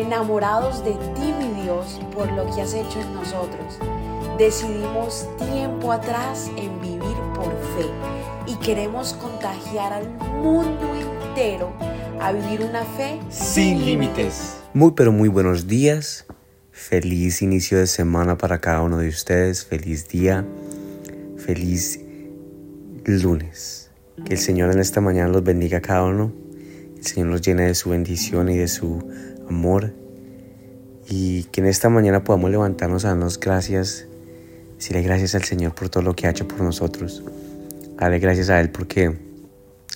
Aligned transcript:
enamorados 0.00 0.84
de 0.84 0.92
ti, 0.92 1.34
mi 1.38 1.62
Dios, 1.62 2.00
por 2.14 2.30
lo 2.32 2.44
que 2.54 2.62
has 2.62 2.74
hecho 2.74 3.00
en 3.00 3.14
nosotros. 3.14 3.78
Decidimos 4.38 5.28
tiempo 5.38 5.92
atrás 5.92 6.50
en 6.56 6.80
vivir 6.80 7.16
por 7.34 7.50
fe 7.76 7.86
y 8.46 8.56
queremos 8.56 9.12
contagiar 9.14 9.92
al 9.92 10.08
mundo 10.42 10.94
entero 10.94 11.72
a 12.20 12.32
vivir 12.32 12.62
una 12.62 12.84
fe 12.84 13.20
sin 13.28 13.84
límites. 13.84 14.56
Muy 14.72 14.92
pero 14.92 15.12
muy 15.12 15.28
buenos 15.28 15.66
días. 15.66 16.26
Feliz 16.70 17.42
inicio 17.42 17.78
de 17.78 17.86
semana 17.86 18.38
para 18.38 18.60
cada 18.60 18.82
uno 18.82 18.98
de 18.98 19.08
ustedes. 19.08 19.66
Feliz 19.66 20.08
día. 20.08 20.46
Feliz 21.36 22.00
lunes. 23.04 23.90
Que 24.24 24.34
el 24.34 24.38
Señor 24.38 24.70
en 24.72 24.78
esta 24.78 25.00
mañana 25.00 25.28
los 25.28 25.42
bendiga 25.42 25.78
a 25.78 25.80
cada 25.80 26.04
uno. 26.04 26.32
El 26.96 27.04
Señor 27.04 27.28
los 27.28 27.42
llene 27.42 27.66
de 27.66 27.74
su 27.74 27.90
bendición 27.90 28.48
y 28.48 28.56
de 28.56 28.68
su 28.68 29.02
amor. 29.50 29.92
Y 31.08 31.44
que 31.44 31.60
en 31.60 31.66
esta 31.66 31.88
mañana 31.88 32.24
podamos 32.24 32.50
levantarnos 32.50 33.04
a 33.04 33.08
darnos 33.08 33.38
gracias. 33.38 34.06
Decirle 34.76 35.02
gracias 35.02 35.34
al 35.34 35.44
Señor 35.44 35.74
por 35.74 35.88
todo 35.88 36.02
lo 36.02 36.14
que 36.14 36.26
ha 36.26 36.30
hecho 36.30 36.48
por 36.48 36.60
nosotros. 36.62 37.22
Darle 37.98 38.18
gracias 38.18 38.48
a 38.48 38.60
Él 38.60 38.70
porque 38.70 39.16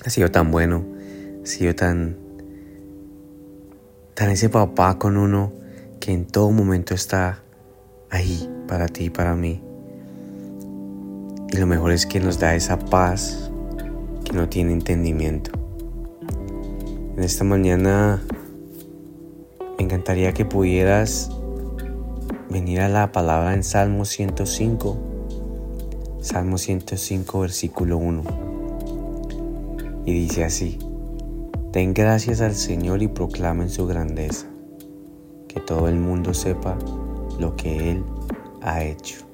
ha 0.04 0.10
sido 0.10 0.30
tan 0.30 0.50
bueno. 0.50 0.84
Ha 1.42 1.46
sido 1.46 1.74
tan... 1.74 2.16
Tan 4.14 4.30
ese 4.30 4.48
papá 4.48 4.98
con 4.98 5.16
uno 5.16 5.52
que 5.98 6.12
en 6.12 6.26
todo 6.26 6.50
momento 6.50 6.94
está 6.94 7.42
ahí 8.10 8.48
para 8.68 8.86
ti 8.86 9.04
y 9.04 9.10
para 9.10 9.34
mí. 9.34 9.60
Y 11.50 11.56
lo 11.56 11.66
mejor 11.66 11.92
es 11.92 12.06
que 12.06 12.20
nos 12.20 12.38
da 12.38 12.54
esa 12.54 12.78
paz 12.78 13.50
que 14.24 14.32
no 14.32 14.48
tiene 14.48 14.72
entendimiento. 14.72 15.50
En 17.16 17.22
esta 17.22 17.44
mañana 17.44 18.22
me 19.78 19.84
encantaría 19.84 20.32
que 20.32 20.44
pudieras 20.44 21.30
venir 22.48 22.80
a 22.80 22.88
la 22.88 23.12
palabra 23.12 23.54
en 23.54 23.62
Salmo 23.62 24.04
105. 24.04 24.96
Salmo 26.20 26.58
105, 26.58 27.40
versículo 27.40 27.98
1. 27.98 28.22
Y 30.06 30.12
dice 30.12 30.44
así, 30.44 30.78
Den 31.72 31.92
gracias 31.92 32.40
al 32.40 32.54
Señor 32.54 33.02
y 33.02 33.08
proclamen 33.08 33.68
su 33.68 33.86
grandeza, 33.86 34.46
que 35.48 35.60
todo 35.60 35.88
el 35.88 35.96
mundo 35.96 36.32
sepa 36.32 36.78
lo 37.40 37.56
que 37.56 37.90
Él 37.90 38.04
ha 38.62 38.84
hecho. 38.84 39.26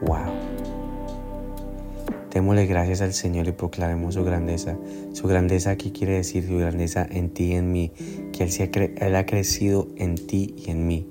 ¡Wow! 0.00 0.51
Démosle 2.32 2.64
gracias 2.64 3.02
al 3.02 3.12
Señor 3.12 3.46
y 3.46 3.52
proclamemos 3.52 4.14
su 4.14 4.24
grandeza. 4.24 4.78
Su 5.12 5.28
grandeza 5.28 5.70
aquí 5.70 5.90
quiere 5.90 6.14
decir 6.14 6.46
su 6.46 6.56
grandeza 6.56 7.06
en 7.10 7.28
ti 7.28 7.48
y 7.48 7.52
en 7.52 7.72
mí. 7.72 7.92
Que 8.32 8.44
Él, 8.44 8.94
Él 8.96 9.16
ha 9.16 9.26
crecido 9.26 9.88
en 9.96 10.14
ti 10.14 10.54
y 10.56 10.70
en 10.70 10.86
mí. 10.86 11.06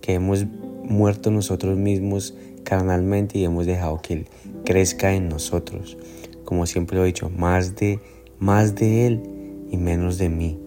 Que 0.00 0.14
hemos 0.14 0.46
muerto 0.82 1.30
nosotros 1.30 1.78
mismos 1.78 2.34
carnalmente 2.64 3.38
y 3.38 3.44
hemos 3.44 3.66
dejado 3.66 4.02
que 4.02 4.14
Él 4.14 4.26
crezca 4.64 5.14
en 5.14 5.28
nosotros. 5.28 5.96
Como 6.44 6.66
siempre 6.66 6.96
lo 6.96 7.04
he 7.04 7.06
dicho, 7.06 7.30
más 7.30 7.76
de, 7.76 8.00
más 8.40 8.74
de 8.74 9.06
Él 9.06 9.22
y 9.70 9.76
menos 9.76 10.18
de 10.18 10.28
mí. 10.28 10.58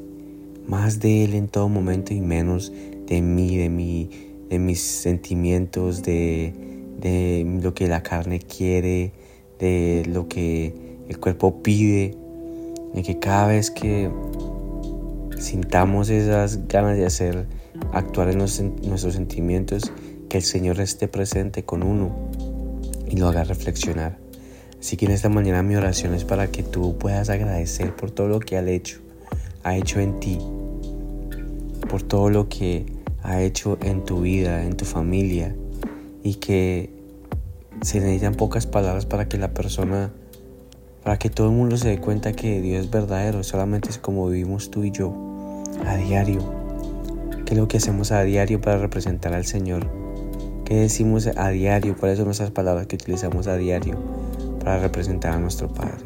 Más 0.66 1.02
de 1.02 1.26
Él 1.26 1.34
en 1.34 1.50
todo 1.50 1.68
momento 1.68 2.14
y 2.14 2.22
menos 2.22 2.72
de 3.08 3.22
mí, 3.22 3.58
de, 3.58 3.68
mí, 3.68 4.10
de 4.50 4.58
mis 4.58 4.80
sentimientos, 4.80 6.02
de, 6.02 6.54
de 6.98 7.60
lo 7.62 7.74
que 7.74 7.88
la 7.88 8.04
carne 8.04 8.40
quiere, 8.40 9.12
de 9.60 10.04
lo 10.08 10.28
que 10.28 10.74
el 11.08 11.20
cuerpo 11.20 11.62
pide, 11.62 12.16
y 12.94 13.04
que 13.04 13.20
cada 13.20 13.48
vez 13.48 13.70
que 13.72 14.10
sintamos 15.38 16.10
esas 16.10 16.68
ganas 16.68 16.98
de 16.98 17.06
hacer, 17.06 17.46
actuar 17.94 18.30
en 18.30 18.40
nuestros 18.40 19.14
sentimientos, 19.14 19.92
que 20.30 20.38
el 20.38 20.44
Señor 20.44 20.80
esté 20.80 21.08
presente 21.08 21.64
con 21.64 21.84
uno 21.84 22.12
y 23.08 23.18
lo 23.18 23.28
haga 23.28 23.44
reflexionar. 23.44 24.18
Así 24.80 24.98
que 24.98 25.06
en 25.06 25.12
esta 25.12 25.30
mañana 25.30 25.64
mi 25.64 25.76
oración 25.76 26.14
es 26.14 26.24
para 26.24 26.48
que 26.48 26.64
tú 26.64 26.98
puedas 26.98 27.30
agradecer 27.30 27.96
por 27.96 28.12
todo 28.12 28.28
lo 28.28 28.40
que 28.40 28.58
ha 28.58 28.68
hecho, 28.68 29.00
ha 29.64 29.76
hecho 29.76 30.00
en 30.00 30.20
ti, 30.20 30.40
por 31.90 32.04
todo 32.04 32.30
lo 32.30 32.50
que 32.50 32.86
ha 33.24 33.42
hecho 33.42 33.78
en 33.82 34.04
tu 34.06 34.22
vida, 34.22 34.64
en 34.64 34.76
tu 34.76 34.86
familia, 34.86 35.56
y 36.24 36.36
que 36.36 36.97
se 37.82 38.00
necesitan 38.00 38.36
pocas 38.36 38.68
palabras 38.68 39.06
para 39.06 39.28
que 39.28 39.38
la 39.38 39.54
persona, 39.54 40.12
para 41.04 41.18
que 41.18 41.30
todo 41.30 41.48
el 41.48 41.56
mundo 41.56 41.78
se 41.78 41.90
dé 41.90 42.00
cuenta 42.00 42.34
que 42.34 42.62
Dios 42.62 42.86
es 42.86 42.92
verdadero, 42.92 43.44
solamente 43.44 43.90
es 43.90 43.98
como 43.98 44.28
vivimos 44.28 44.72
tú 44.72 44.84
y 44.84 44.92
yo, 44.92 45.14
a 45.86 45.96
diario. 45.96 46.40
¿Qué 47.46 47.54
es 47.54 47.60
lo 47.60 47.68
que 47.68 47.78
hacemos 47.78 48.12
a 48.12 48.24
diario 48.24 48.60
para 48.60 48.78
representar 48.78 49.34
al 49.34 49.46
Señor? 49.46 49.88
¿Qué 50.66 50.76
decimos 50.76 51.28
a 51.28 51.50
diario? 51.50 51.96
¿Cuáles 51.98 52.18
son 52.18 52.26
nuestras 52.26 52.52
palabras 52.52 52.88
que 52.88 52.96
utilizamos 52.96 53.48
a 53.48 53.56
diario 53.56 53.98
para 54.60 54.80
representar 54.80 55.34
a 55.34 55.40
nuestro 55.40 55.70
Padre? 55.70 56.04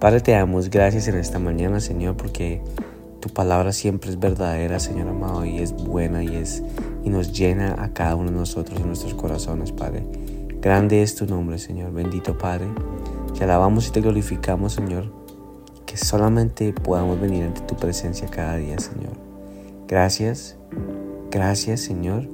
Padre, 0.00 0.20
te 0.20 0.32
damos 0.32 0.68
gracias 0.68 1.06
en 1.06 1.14
esta 1.14 1.38
mañana, 1.38 1.78
Señor, 1.78 2.16
porque 2.16 2.60
tu 3.20 3.28
palabra 3.28 3.72
siempre 3.72 4.10
es 4.10 4.18
verdadera, 4.18 4.80
Señor 4.80 5.06
amado, 5.06 5.44
y 5.44 5.58
es 5.58 5.72
buena 5.72 6.24
y 6.24 6.34
es 6.34 6.60
y 7.04 7.10
nos 7.10 7.32
llena 7.32 7.76
a 7.78 7.92
cada 7.92 8.16
uno 8.16 8.32
de 8.32 8.36
nosotros 8.36 8.80
en 8.80 8.88
nuestros 8.88 9.14
corazones, 9.14 9.70
Padre. 9.70 10.02
Grande 10.62 11.02
es 11.02 11.16
tu 11.16 11.26
nombre, 11.26 11.58
Señor. 11.58 11.92
Bendito 11.92 12.38
Padre. 12.38 12.68
Te 13.36 13.42
alabamos 13.42 13.88
y 13.88 13.90
te 13.90 14.00
glorificamos, 14.00 14.74
Señor. 14.74 15.12
Que 15.86 15.96
solamente 15.96 16.72
podamos 16.72 17.20
venir 17.20 17.42
ante 17.42 17.62
tu 17.62 17.74
presencia 17.74 18.28
cada 18.28 18.58
día, 18.58 18.78
Señor. 18.78 19.14
Gracias, 19.88 20.56
gracias, 21.32 21.80
Señor, 21.80 22.28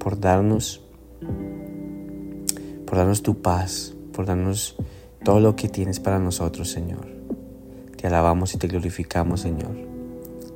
por 0.00 0.18
darnos, 0.18 0.84
por 2.84 2.98
darnos 2.98 3.22
tu 3.22 3.40
paz, 3.40 3.94
por 4.12 4.26
darnos 4.26 4.74
todo 5.22 5.38
lo 5.38 5.54
que 5.54 5.68
tienes 5.68 6.00
para 6.00 6.18
nosotros, 6.18 6.68
Señor. 6.68 7.06
Te 7.96 8.08
alabamos 8.08 8.54
y 8.54 8.58
te 8.58 8.66
glorificamos, 8.66 9.42
Señor. 9.42 9.76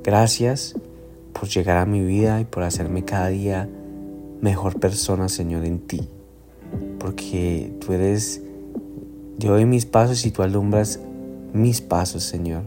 Gracias 0.03 0.75
por 1.31 1.47
llegar 1.47 1.77
a 1.77 1.85
mi 1.85 2.03
vida 2.03 2.41
y 2.41 2.43
por 2.43 2.63
hacerme 2.63 3.05
cada 3.05 3.29
día 3.29 3.69
mejor 4.41 4.77
persona, 4.81 5.29
Señor, 5.29 5.63
en 5.63 5.79
ti 5.79 6.09
porque 6.99 7.73
tú 7.79 7.93
eres, 7.93 8.41
yo 9.37 9.51
doy 9.51 9.65
mis 9.65 9.85
pasos 9.85 10.25
y 10.25 10.31
tú 10.31 10.43
alumbras 10.43 10.99
mis 11.53 11.81
pasos, 11.81 12.23
Señor, 12.23 12.63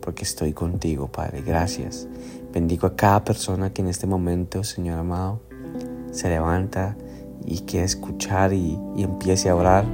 porque 0.00 0.24
estoy 0.24 0.52
contigo, 0.52 1.08
Padre. 1.08 1.42
Gracias. 1.42 2.08
Bendigo 2.52 2.86
a 2.86 2.96
cada 2.96 3.24
persona 3.24 3.72
que 3.72 3.82
en 3.82 3.88
este 3.88 4.06
momento, 4.06 4.62
Señor 4.64 4.98
amado, 4.98 5.40
se 6.12 6.28
levanta 6.28 6.96
y 7.44 7.60
quiere 7.60 7.84
escuchar 7.84 8.52
y, 8.52 8.78
y 8.96 9.02
empiece 9.02 9.50
a 9.50 9.56
orar. 9.56 9.84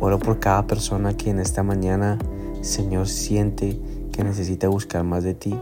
Oro 0.00 0.18
por 0.18 0.40
cada 0.40 0.66
persona 0.66 1.16
que 1.16 1.30
en 1.30 1.38
esta 1.38 1.62
mañana, 1.62 2.18
Señor, 2.60 3.08
siente 3.08 3.78
que 4.10 4.24
necesita 4.24 4.68
buscar 4.68 5.04
más 5.04 5.22
de 5.22 5.34
ti. 5.34 5.54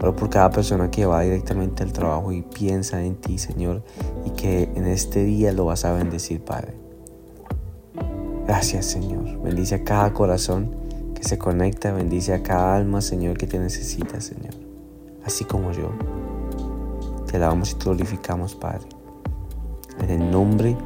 Oro 0.00 0.16
por 0.16 0.30
cada 0.30 0.50
persona 0.50 0.90
que 0.90 1.06
va 1.06 1.20
directamente 1.20 1.82
al 1.82 1.92
trabajo 1.92 2.32
y 2.32 2.42
piensa 2.42 3.02
en 3.04 3.16
ti, 3.16 3.38
Señor, 3.38 3.82
y 4.24 4.30
que 4.30 4.70
en 4.74 4.86
este 4.86 5.22
día 5.24 5.52
lo 5.52 5.66
vas 5.66 5.84
a 5.84 5.92
bendecir, 5.92 6.42
Padre. 6.42 6.74
Gracias, 8.46 8.86
Señor. 8.86 9.40
Bendice 9.42 9.76
a 9.76 9.84
cada 9.84 10.12
corazón 10.12 10.74
que 11.14 11.22
se 11.22 11.38
conecta, 11.38 11.92
bendice 11.92 12.34
a 12.34 12.42
cada 12.42 12.76
alma, 12.76 13.00
Señor, 13.00 13.38
que 13.38 13.46
te 13.46 13.58
necesita, 13.58 14.20
Señor. 14.20 14.54
Así 15.24 15.44
como 15.44 15.72
yo. 15.72 15.92
Te 17.26 17.36
alabamos 17.36 17.70
y 17.70 17.74
te 17.74 17.84
glorificamos, 17.84 18.54
Padre. 18.54 18.86
En 20.00 20.10
el 20.10 20.30
nombre 20.30 20.76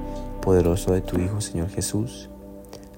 poderoso 0.43 0.93
de 0.93 1.01
tu 1.01 1.19
Hijo, 1.19 1.41
Señor 1.41 1.71
Jesús. 1.71 2.29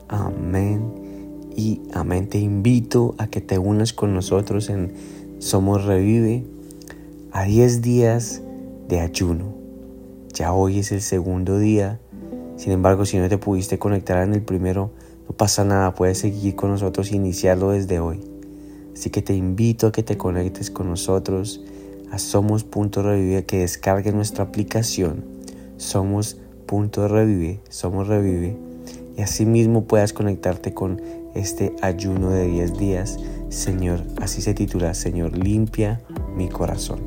Amén. 0.09 1.49
Y 1.57 1.83
amén. 1.93 2.29
Te 2.29 2.39
invito 2.39 3.15
a 3.19 3.29
que 3.29 3.41
te 3.41 3.59
unas 3.59 3.93
con 3.93 4.15
nosotros 4.15 4.69
en 4.69 4.93
somos 5.39 5.85
Revive 5.85 6.45
a 7.31 7.45
10 7.45 7.81
días 7.81 8.43
de 8.89 9.01
ayuno. 9.01 9.55
Ya 10.35 10.53
hoy 10.53 10.81
es 10.81 10.91
el 10.91 11.01
segundo 11.01 11.59
día. 11.59 12.01
Sin 12.57 12.73
embargo, 12.73 13.07
si 13.07 13.19
no 13.19 13.29
te 13.29 13.39
pudiste 13.39 13.79
conectar 13.79 14.23
en 14.27 14.35
el 14.35 14.43
primero, 14.43 14.91
no 15.29 15.37
pasa 15.37 15.65
nada, 15.65 15.95
puedes 15.95 16.19
seguir 16.19 16.57
con 16.57 16.71
nosotros 16.71 17.13
e 17.13 17.17
iniciarlo 17.17 17.71
desde 17.71 18.01
hoy. 18.01 18.21
Así 18.93 19.11
que 19.11 19.23
te 19.23 19.35
invito 19.35 19.87
a 19.87 19.93
que 19.93 20.03
te 20.03 20.17
conectes 20.17 20.73
con 20.73 20.89
nosotros 20.89 21.63
a 22.11 22.19
Somos.revive, 22.19 23.45
que 23.45 23.59
descargue 23.59 24.11
nuestra 24.13 24.45
aplicación 24.45 25.25
Somos.revive, 25.77 27.61
Somos 27.69 28.09
Revive, 28.09 28.57
y 29.17 29.23
asimismo 29.23 29.85
puedas 29.85 30.13
conectarte 30.13 30.75
con 30.75 31.01
este 31.35 31.75
ayuno 31.83 32.31
de 32.31 32.47
10 32.47 32.79
días 32.79 33.19
Señor, 33.49 34.03
así 34.21 34.43
se 34.43 34.53
titula, 34.53 34.93
Señor, 34.93 35.37
limpia 35.37 36.03
mi 36.37 36.49
corazón. 36.49 37.01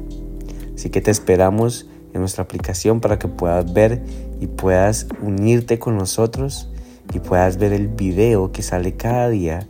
Así 0.76 0.90
que 0.90 1.00
te 1.00 1.12
esperamos 1.12 1.88
en 2.14 2.20
nuestra 2.20 2.44
aplicación 2.44 3.00
para 3.00 3.20
que 3.20 3.28
puedas 3.28 3.72
ver 3.74 4.02
y 4.40 4.48
puedas 4.48 5.08
unirte 5.22 5.78
con 5.78 5.98
nosotros 5.98 6.72
y 7.14 7.20
puedas 7.20 7.58
ver 7.58 7.74
el 7.74 7.90
video 7.90 8.52
que 8.52 8.64
sale 8.64 8.96
cada 8.96 9.30
día 9.30 9.68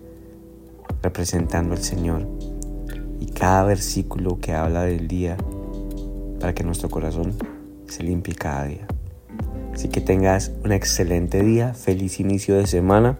representando 1.03 1.73
al 1.73 1.83
Señor 1.83 2.27
y 3.19 3.25
cada 3.27 3.65
versículo 3.65 4.39
que 4.39 4.53
habla 4.53 4.83
del 4.83 5.07
día 5.07 5.35
para 6.39 6.53
que 6.53 6.63
nuestro 6.63 6.89
corazón 6.89 7.35
se 7.87 8.03
limpie 8.03 8.33
cada 8.33 8.65
día. 8.65 8.87
Así 9.73 9.89
que 9.89 9.99
tengas 9.99 10.53
un 10.63 10.71
excelente 10.71 11.43
día, 11.43 11.73
feliz 11.73 12.19
inicio 12.19 12.55
de 12.55 12.65
semana 12.65 13.19